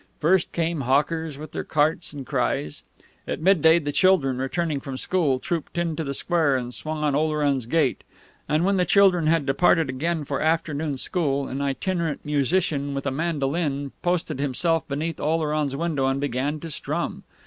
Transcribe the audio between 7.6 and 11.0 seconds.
gate; and when the children had departed again for afternoon